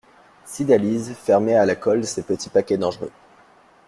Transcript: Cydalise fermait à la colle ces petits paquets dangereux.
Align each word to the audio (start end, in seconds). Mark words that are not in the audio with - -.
Cydalise 0.45 1.13
fermait 1.13 1.53
à 1.53 1.67
la 1.67 1.75
colle 1.75 2.05
ces 2.05 2.23
petits 2.23 2.49
paquets 2.49 2.79
dangereux. 2.79 3.11